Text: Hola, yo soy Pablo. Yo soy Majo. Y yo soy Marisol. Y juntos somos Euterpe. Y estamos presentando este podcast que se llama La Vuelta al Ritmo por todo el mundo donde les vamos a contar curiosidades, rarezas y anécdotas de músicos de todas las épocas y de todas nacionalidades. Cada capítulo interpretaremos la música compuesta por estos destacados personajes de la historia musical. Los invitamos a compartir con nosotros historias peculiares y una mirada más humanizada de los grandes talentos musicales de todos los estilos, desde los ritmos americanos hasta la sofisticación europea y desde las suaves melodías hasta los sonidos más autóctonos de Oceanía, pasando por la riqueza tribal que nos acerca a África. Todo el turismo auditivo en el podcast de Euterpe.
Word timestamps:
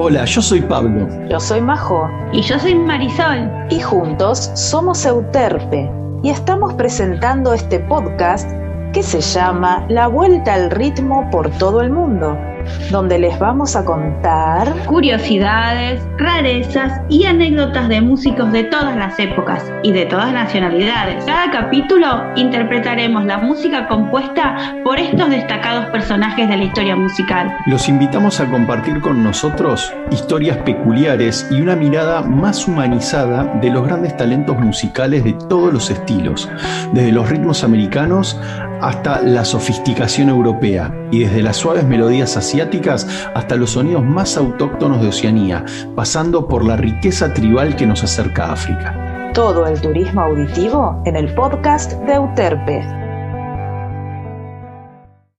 Hola, 0.00 0.24
yo 0.26 0.40
soy 0.40 0.60
Pablo. 0.60 1.08
Yo 1.28 1.40
soy 1.40 1.60
Majo. 1.60 2.08
Y 2.32 2.40
yo 2.42 2.56
soy 2.60 2.76
Marisol. 2.76 3.50
Y 3.68 3.80
juntos 3.80 4.48
somos 4.54 5.04
Euterpe. 5.04 5.90
Y 6.22 6.30
estamos 6.30 6.72
presentando 6.74 7.52
este 7.52 7.80
podcast 7.80 8.48
que 8.92 9.02
se 9.02 9.20
llama 9.20 9.84
La 9.88 10.06
Vuelta 10.06 10.54
al 10.54 10.70
Ritmo 10.70 11.28
por 11.32 11.50
todo 11.58 11.80
el 11.80 11.90
mundo 11.90 12.38
donde 12.90 13.18
les 13.18 13.38
vamos 13.38 13.76
a 13.76 13.84
contar 13.84 14.72
curiosidades, 14.86 16.02
rarezas 16.18 17.00
y 17.08 17.24
anécdotas 17.24 17.88
de 17.88 18.00
músicos 18.00 18.50
de 18.52 18.64
todas 18.64 18.96
las 18.96 19.18
épocas 19.18 19.64
y 19.82 19.92
de 19.92 20.06
todas 20.06 20.32
nacionalidades. 20.32 21.24
Cada 21.24 21.50
capítulo 21.50 22.24
interpretaremos 22.36 23.24
la 23.24 23.38
música 23.38 23.88
compuesta 23.88 24.76
por 24.84 24.98
estos 24.98 25.30
destacados 25.30 25.86
personajes 25.86 26.48
de 26.48 26.56
la 26.56 26.64
historia 26.64 26.96
musical. 26.96 27.56
Los 27.66 27.88
invitamos 27.88 28.40
a 28.40 28.46
compartir 28.46 29.00
con 29.00 29.22
nosotros 29.22 29.92
historias 30.10 30.56
peculiares 30.58 31.46
y 31.50 31.60
una 31.60 31.76
mirada 31.76 32.22
más 32.22 32.66
humanizada 32.66 33.44
de 33.60 33.70
los 33.70 33.86
grandes 33.86 34.16
talentos 34.16 34.58
musicales 34.58 35.24
de 35.24 35.32
todos 35.48 35.72
los 35.72 35.90
estilos, 35.90 36.48
desde 36.92 37.12
los 37.12 37.28
ritmos 37.28 37.64
americanos 37.64 38.40
hasta 38.80 39.22
la 39.22 39.44
sofisticación 39.44 40.28
europea 40.28 40.94
y 41.10 41.20
desde 41.20 41.42
las 41.42 41.56
suaves 41.56 41.84
melodías 41.84 42.36
hasta 43.34 43.56
los 43.56 43.70
sonidos 43.70 44.04
más 44.04 44.36
autóctonos 44.36 45.00
de 45.00 45.08
Oceanía, 45.08 45.64
pasando 45.94 46.48
por 46.48 46.64
la 46.64 46.76
riqueza 46.76 47.32
tribal 47.32 47.76
que 47.76 47.86
nos 47.86 48.02
acerca 48.02 48.46
a 48.46 48.52
África. 48.52 49.30
Todo 49.34 49.66
el 49.66 49.80
turismo 49.80 50.22
auditivo 50.22 51.02
en 51.04 51.16
el 51.16 51.32
podcast 51.34 51.92
de 51.92 52.14
Euterpe. 52.14 52.97